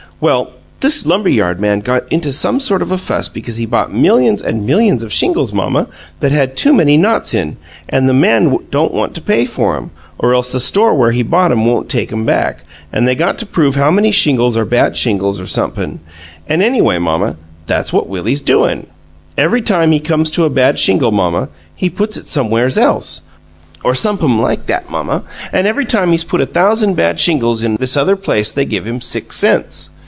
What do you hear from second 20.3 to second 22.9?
to a bad shingle, mamma, he puts it somewheres